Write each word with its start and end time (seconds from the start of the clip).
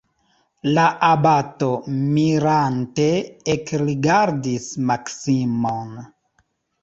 La 0.77 0.83
abato 1.07 1.67
mirante 2.15 3.05
ekrigardis 3.55 4.67
Maksimon. 4.91 5.93